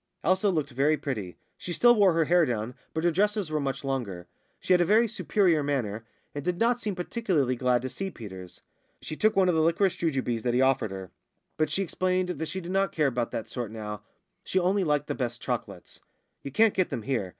Elsa 0.23 0.49
looked 0.49 0.71
very 0.71 0.97
pretty. 0.97 1.37
She 1.59 1.71
still 1.71 1.93
wore 1.93 2.13
her 2.13 2.25
hair 2.25 2.43
down, 2.43 2.73
but 2.91 3.03
her 3.03 3.11
dresses 3.11 3.51
were 3.51 3.59
much 3.59 3.83
longer. 3.83 4.25
She 4.59 4.73
had 4.73 4.81
a 4.81 4.83
very 4.83 5.07
superior 5.07 5.61
manner, 5.61 6.07
and 6.33 6.43
did 6.43 6.57
not 6.59 6.79
seem 6.79 6.95
particularly 6.95 7.55
glad 7.55 7.83
to 7.83 7.89
see 7.91 8.09
Peters. 8.09 8.61
She 9.03 9.15
took 9.15 9.35
one 9.35 9.47
of 9.47 9.53
the 9.53 9.61
liquorice 9.61 9.95
jujubes 9.97 10.41
that 10.41 10.55
he 10.55 10.61
offered 10.61 10.89
her. 10.89 11.11
But 11.55 11.69
she 11.69 11.83
explained 11.83 12.29
that 12.29 12.47
she 12.47 12.61
did 12.61 12.71
not 12.71 12.91
care 12.91 13.05
about 13.05 13.29
that 13.29 13.47
sort 13.47 13.69
now; 13.69 14.01
she 14.43 14.57
only 14.57 14.83
liked 14.83 15.05
the 15.05 15.13
best 15.13 15.39
chocolates. 15.39 15.99
"You 16.41 16.49
can't 16.49 16.73
get 16.73 16.89
them 16.89 17.03
here. 17.03 17.29